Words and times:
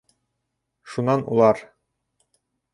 Шунан 0.91 1.21
улар: 1.35 1.63